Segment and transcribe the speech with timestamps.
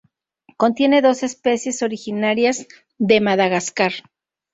[0.57, 2.65] Contiene dos especies originarias
[2.97, 3.91] de Madagascar.